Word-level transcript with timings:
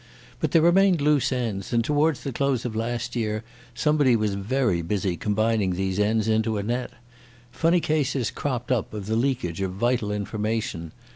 But 0.39 0.49
there 0.49 0.63
remained 0.63 0.99
loose 0.99 1.31
ends, 1.31 1.71
and 1.71 1.83
towards 1.83 2.21
the 2.23 2.33
close 2.33 2.65
of 2.65 2.75
last 2.75 3.15
year 3.15 3.43
somebody 3.75 4.15
was 4.15 4.33
very 4.33 4.81
busy 4.81 5.15
combining 5.15 5.73
these 5.75 5.99
ends 5.99 6.27
into 6.27 6.57
a 6.57 6.63
net. 6.63 6.89
Funny 7.51 7.81
cases 7.81 8.31
cropped 8.31 8.71
up 8.71 8.95
of 8.95 9.05
the 9.05 9.15
leakage 9.15 9.61
of 9.61 9.73
vital 9.73 10.11
information. 10.11 10.91